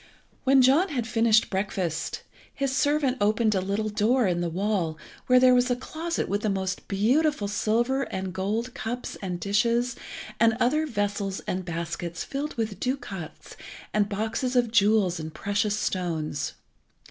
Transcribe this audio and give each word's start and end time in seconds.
When 0.45 0.63
John 0.63 0.89
had 0.89 1.05
finished 1.05 1.51
breakfast, 1.51 2.23
his 2.51 2.75
servant 2.75 3.17
opened 3.21 3.53
a 3.53 3.61
little 3.61 3.87
door 3.89 4.25
in 4.25 4.41
the 4.41 4.49
wall, 4.49 4.97
where 5.27 5.53
was 5.53 5.69
a 5.69 5.75
closet 5.75 6.27
with 6.27 6.41
the 6.41 6.49
most 6.49 6.87
beautiful 6.87 7.47
silver 7.47 8.01
and 8.11 8.33
gold 8.33 8.73
cups 8.73 9.15
and 9.21 9.39
dishes 9.39 9.95
and 10.39 10.57
other 10.59 10.87
vessels 10.87 11.39
and 11.41 11.63
baskets 11.65 12.23
filled 12.23 12.55
with 12.55 12.79
ducats 12.79 13.55
and 13.93 14.09
boxes 14.09 14.55
of 14.55 14.71
jewels 14.71 15.19
and 15.19 15.35
precious 15.35 15.77
stones. 15.77 16.53